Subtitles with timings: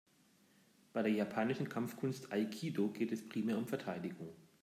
[0.93, 4.33] Bei der japanischen Kampfkunst Aikido geht es primär um Verteidigung.